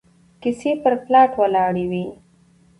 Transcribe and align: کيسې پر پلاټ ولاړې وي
کيسې 0.41 0.71
پر 0.83 0.93
پلاټ 1.05 1.31
ولاړې 1.41 1.85
وي 1.91 2.05